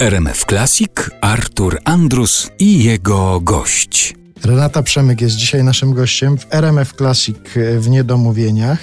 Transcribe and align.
RMF 0.00 0.44
Classic 0.44 0.90
Artur 1.20 1.78
Andrus 1.84 2.50
i 2.58 2.84
jego 2.84 3.40
gość. 3.40 4.14
Renata 4.44 4.82
Przemyk 4.82 5.20
jest 5.20 5.36
dzisiaj 5.36 5.64
naszym 5.64 5.94
gościem 5.94 6.38
w 6.38 6.46
RMF 6.50 6.92
Classic 6.92 7.36
w 7.78 7.88
Niedomówieniach. 7.88 8.78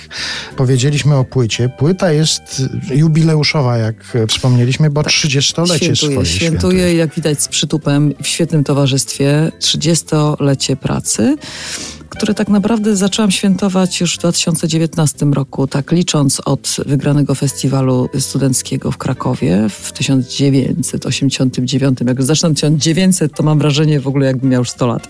Powiedzieliśmy 0.58 1.16
o 1.16 1.24
płycie. 1.24 1.70
Płyta 1.70 2.12
jest 2.12 2.62
jubileuszowa, 2.92 3.78
jak 3.78 3.96
wspomnieliśmy, 4.28 4.90
bo 4.90 5.02
30-lecie 5.02 5.96
Świętuję, 5.96 6.12
swoje 6.12 6.26
świętuję, 6.26 6.96
jak 6.96 7.16
widać 7.16 7.42
z 7.42 7.48
przytupem 7.48 8.14
w 8.24 8.28
świetnym 8.28 8.64
towarzystwie, 8.64 9.52
30-lecie 9.60 10.76
pracy 10.76 11.36
które 12.16 12.34
tak 12.34 12.48
naprawdę 12.48 12.96
zaczęłam 12.96 13.32
świętować 13.32 14.02
już 14.02 14.16
w 14.16 14.20
2019 14.20 15.26
roku, 15.26 15.68
tak 15.68 15.92
licząc 15.92 16.42
od 16.46 16.76
wygranego 16.86 17.36
festiwalu 17.36 18.10
studenckiego 18.20 18.92
w 18.92 18.98
Krakowie 18.98 19.70
w 19.70 19.92
1989. 19.92 22.00
Jak 22.08 22.24
zacznę 22.24 22.54
1900, 22.54 23.36
to 23.36 23.44
mam 23.44 23.60
wrażenie 23.60 24.00
w 24.00 24.08
ogóle 24.08 24.26
jakbym 24.26 24.50
miał 24.50 24.62
już 24.62 24.70
100 24.70 24.88
lat. 24.88 25.08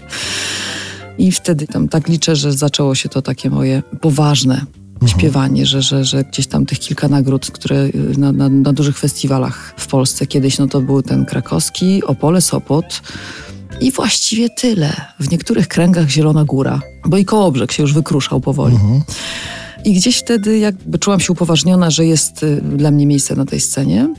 I 1.18 1.32
wtedy 1.32 1.68
tam 1.68 1.88
tak 1.88 2.10
liczę, 2.10 2.36
że 2.36 2.54
zaczęło 2.54 2.96
się 2.96 3.10
to 3.10 3.22
takie 3.22 3.50
moje 3.50 3.84
poważne 4.02 4.54
mhm. 4.54 5.08
śpiewanie, 5.08 5.66
że, 5.66 5.82
że, 5.82 6.06
że 6.06 6.24
gdzieś 6.24 6.48
tam 6.48 6.66
tych 6.66 6.80
kilka 6.80 7.08
nagród, 7.08 7.52
które 7.52 7.90
na, 8.18 8.32
na, 8.32 8.50
na 8.50 8.74
dużych 8.74 8.98
festiwalach 8.98 9.74
w 9.78 9.88
Polsce 9.88 10.28
kiedyś, 10.28 10.58
no 10.58 10.68
to 10.68 10.82
był 10.82 11.02
ten 11.02 11.26
krakowski, 11.26 12.04
Opole, 12.04 12.42
Sopot, 12.42 13.02
i 13.82 13.92
właściwie 13.92 14.50
tyle. 14.50 14.96
W 15.20 15.32
niektórych 15.32 15.68
kręgach 15.68 16.10
Zielona 16.10 16.46
Góra, 16.46 16.82
bo 17.06 17.18
i 17.18 17.26
Kołobrzeg 17.26 17.72
się 17.72 17.84
już 17.84 17.94
wykruszał 17.94 18.42
powoli. 18.42 18.76
Mhm. 18.76 19.02
I 19.86 19.94
gdzieś 19.94 20.18
wtedy 20.18 20.58
jakby 20.58 21.00
czułam 21.00 21.20
się 21.20 21.34
upoważniona, 21.34 21.90
że 21.90 22.06
jest 22.06 22.44
y, 22.44 22.62
dla 22.62 22.92
mnie 22.92 23.06
miejsce 23.06 23.36
na 23.36 23.46
tej 23.46 23.62
scenie. 23.62 24.14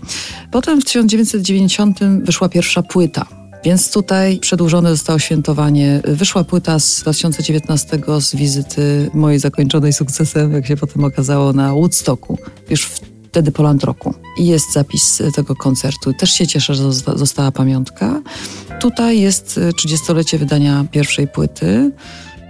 Potem 0.50 0.80
w 0.80 0.84
1990 0.84 1.98
wyszła 2.22 2.48
pierwsza 2.48 2.82
płyta. 2.82 3.26
Więc 3.64 3.90
tutaj 3.90 4.38
przedłużone 4.38 4.90
zostało 4.90 5.18
świętowanie. 5.18 6.00
Wyszła 6.04 6.44
płyta 6.44 6.78
z 6.78 7.00
2019 7.00 8.00
z 8.20 8.36
wizyty 8.36 9.10
mojej 9.14 9.38
zakończonej 9.38 9.92
sukcesem, 9.92 10.52
jak 10.52 10.66
się 10.66 10.76
potem 10.76 11.04
okazało, 11.04 11.52
na 11.52 11.74
Woodstocku. 11.74 12.38
Już 12.70 12.84
w 12.84 13.15
wtedy 13.36 13.52
Poland 13.52 13.84
Roku. 13.84 14.14
I 14.38 14.46
jest 14.46 14.72
zapis 14.72 15.22
tego 15.34 15.56
koncertu. 15.56 16.12
Też 16.12 16.30
się 16.30 16.46
cieszę, 16.46 16.74
że 16.74 16.92
została 16.92 17.52
pamiątka. 17.52 18.20
Tutaj 18.80 19.20
jest 19.20 19.60
30-lecie 19.82 20.38
wydania 20.38 20.84
pierwszej 20.90 21.28
płyty. 21.28 21.92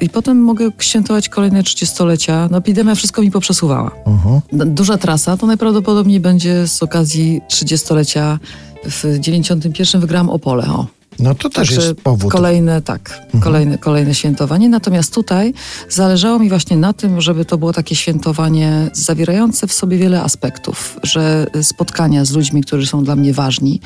I 0.00 0.08
potem 0.08 0.40
mogę 0.40 0.70
świętować 0.78 1.28
kolejne 1.28 1.62
30-lecia. 1.62 2.48
No, 2.50 2.58
epidemia 2.58 2.94
wszystko 2.94 3.22
mi 3.22 3.30
poprzesuwała. 3.30 3.90
Uh-huh. 4.06 4.40
Duża 4.66 4.98
trasa 4.98 5.36
to 5.36 5.46
najprawdopodobniej 5.46 6.20
będzie 6.20 6.68
z 6.68 6.82
okazji 6.82 7.40
30-lecia. 7.52 8.38
W 8.84 9.18
91 9.18 10.00
wygrałam 10.00 10.30
Opole. 10.30 10.66
O. 10.66 10.86
No 11.18 11.34
to 11.34 11.48
też 11.48 11.54
Także 11.54 11.74
jest 11.88 12.00
powód. 12.00 12.32
Kolejne, 12.32 12.82
tak, 12.82 13.20
mhm. 13.24 13.44
kolejne, 13.44 13.78
kolejne 13.78 14.14
świętowanie. 14.14 14.68
Natomiast 14.68 15.14
tutaj 15.14 15.54
zależało 15.88 16.38
mi 16.38 16.48
właśnie 16.48 16.76
na 16.76 16.92
tym, 16.92 17.20
żeby 17.20 17.44
to 17.44 17.58
było 17.58 17.72
takie 17.72 17.96
świętowanie 17.96 18.90
zawierające 18.92 19.66
w 19.66 19.72
sobie 19.72 19.98
wiele 19.98 20.22
aspektów, 20.22 20.98
że 21.02 21.46
spotkania 21.62 22.24
z 22.24 22.32
ludźmi, 22.32 22.62
którzy 22.62 22.86
są 22.86 23.04
dla 23.04 23.16
mnie 23.16 23.32
ważni 23.32 23.80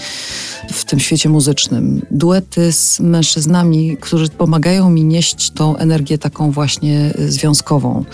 w 0.72 0.84
tym 0.84 1.00
świecie 1.00 1.28
muzycznym, 1.28 2.02
duety 2.10 2.72
z 2.72 3.00
mężczyznami, 3.00 3.96
którzy 4.00 4.28
pomagają 4.28 4.90
mi 4.90 5.04
nieść 5.04 5.50
tą 5.50 5.76
energię 5.76 6.18
taką 6.18 6.50
właśnie 6.50 7.14
związkową 7.28 8.04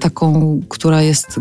taką, 0.00 0.60
która 0.68 1.02
jest 1.02 1.40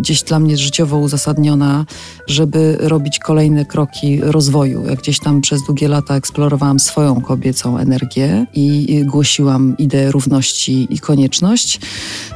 gdzieś 0.00 0.22
dla 0.22 0.38
mnie 0.38 0.56
życiowo 0.56 0.98
uzasadniona, 0.98 1.86
żeby 2.26 2.76
robić 2.80 3.18
kolejne 3.18 3.64
kroki 3.64 4.20
rozwoju. 4.20 4.86
Jak 4.86 4.98
gdzieś 4.98 5.20
tam 5.20 5.40
przez 5.40 5.62
długie 5.62 5.88
lata 5.88 6.14
eksplorowałam 6.14 6.37
swoją 6.78 7.20
kobiecą 7.20 7.78
energię 7.78 8.46
i 8.54 9.02
głosiłam 9.04 9.76
ideę 9.78 10.10
równości 10.10 10.86
i 10.90 10.98
konieczność, 10.98 11.80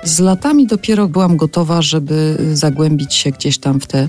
z 0.04 0.18
latami 0.18 0.66
dopiero 0.66 1.08
byłam 1.08 1.36
gotowa, 1.36 1.82
żeby 1.82 2.38
zagłębić 2.52 3.14
się 3.14 3.30
gdzieś 3.30 3.58
tam 3.58 3.80
w 3.80 3.86
te 3.86 4.08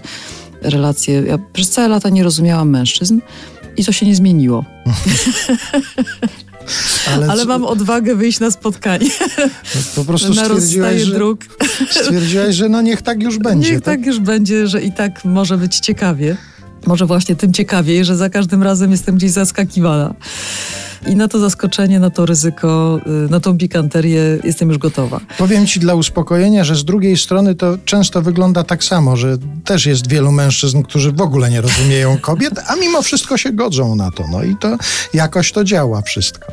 relacje. 0.61 1.23
Ja 1.27 1.37
przez 1.53 1.69
całe 1.69 1.87
lata 1.87 2.09
nie 2.09 2.23
rozumiałam 2.23 2.69
mężczyzn 2.69 3.19
i 3.77 3.85
to 3.85 3.91
się 3.91 4.05
nie 4.05 4.15
zmieniło. 4.15 4.65
Ale, 7.13 7.27
Ale 7.27 7.45
mam 7.45 7.63
odwagę 7.63 8.15
wyjść 8.15 8.39
na 8.39 8.51
spotkanie. 8.51 9.09
No, 9.37 9.81
po 9.95 10.05
prostu 10.05 10.33
stwierdziłaś, 10.33 11.01
że, 11.01 11.13
dróg. 11.13 11.39
stwierdziłaś, 11.91 12.55
że 12.55 12.69
no 12.69 12.81
niech 12.81 13.01
tak 13.01 13.23
już 13.23 13.37
będzie. 13.37 13.71
Niech 13.71 13.81
tak? 13.81 13.97
tak 13.97 14.05
już 14.05 14.19
będzie, 14.19 14.67
że 14.67 14.81
i 14.81 14.91
tak 14.91 15.25
może 15.25 15.57
być 15.57 15.79
ciekawie. 15.79 16.37
Może 16.87 17.05
właśnie 17.05 17.35
tym 17.35 17.53
ciekawiej, 17.53 18.05
że 18.05 18.17
za 18.17 18.29
każdym 18.29 18.63
razem 18.63 18.91
jestem 18.91 19.15
gdzieś 19.15 19.31
zaskakiwana. 19.31 20.13
I 21.07 21.15
na 21.15 21.27
to 21.27 21.39
zaskoczenie, 21.39 21.99
na 21.99 22.09
to 22.09 22.25
ryzyko, 22.25 22.99
y, 23.25 23.29
na 23.29 23.39
tą 23.39 23.57
pikanterię 23.57 24.39
jestem 24.43 24.69
już 24.69 24.77
gotowa. 24.77 25.19
Powiem 25.37 25.67
ci 25.67 25.79
dla 25.79 25.95
uspokojenia, 25.95 26.63
że 26.63 26.75
z 26.75 26.85
drugiej 26.85 27.17
strony 27.17 27.55
to 27.55 27.77
często 27.85 28.21
wygląda 28.21 28.63
tak 28.63 28.83
samo, 28.83 29.17
że 29.17 29.37
też 29.65 29.85
jest 29.85 30.07
wielu 30.07 30.31
mężczyzn, 30.31 30.83
którzy 30.83 31.11
w 31.11 31.21
ogóle 31.21 31.49
nie 31.49 31.61
rozumieją 31.61 32.17
kobiet, 32.17 32.53
a 32.67 32.75
mimo 32.75 33.01
wszystko 33.01 33.37
się 33.37 33.51
godzą 33.51 33.95
na 33.95 34.11
to. 34.11 34.23
No 34.31 34.43
i 34.43 34.55
to 34.55 34.77
jakoś 35.13 35.51
to 35.51 35.63
działa 35.63 36.01
wszystko. 36.01 36.47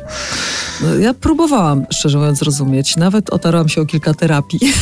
No, 0.81 0.95
ja 0.95 1.13
próbowałam, 1.13 1.85
szczerze 1.93 2.17
mówiąc, 2.17 2.41
rozumieć. 2.41 2.97
Nawet 2.97 3.29
otarłam 3.29 3.69
się 3.69 3.81
o 3.81 3.85
kilka 3.85 4.13
terapii. 4.13 4.59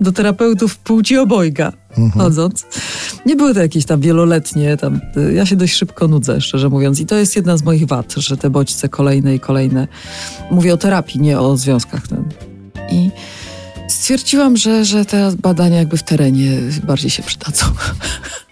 Do 0.00 0.12
terapeutów 0.12 0.78
płci 0.78 1.18
obojga 1.18 1.72
mhm. 1.98 2.24
chodząc. 2.24 2.66
Nie 3.26 3.36
były 3.36 3.54
to 3.54 3.60
jakieś 3.60 3.84
tam 3.84 4.00
wieloletnie, 4.00 4.76
tam, 4.76 5.00
ja 5.34 5.46
się 5.46 5.56
dość 5.56 5.74
szybko 5.74 6.08
nudzę, 6.08 6.40
szczerze 6.40 6.68
mówiąc. 6.68 7.00
I 7.00 7.06
to 7.06 7.16
jest 7.16 7.36
jedna 7.36 7.56
z 7.56 7.62
moich 7.62 7.86
wad, 7.86 8.14
że 8.16 8.36
te 8.36 8.50
bodźce 8.50 8.88
kolejne 8.88 9.34
i 9.34 9.40
kolejne. 9.40 9.88
Mówię 10.50 10.74
o 10.74 10.76
terapii, 10.76 11.20
nie 11.20 11.40
o 11.40 11.56
związkach. 11.56 12.02
I 12.92 13.10
stwierdziłam, 13.88 14.56
że, 14.56 14.84
że 14.84 15.04
te 15.04 15.32
badania 15.42 15.76
jakby 15.76 15.96
w 15.96 16.02
terenie 16.02 16.58
bardziej 16.86 17.10
się 17.10 17.22
przydadzą. 17.22 17.66